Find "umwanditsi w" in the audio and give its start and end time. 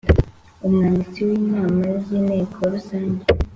0.65-1.29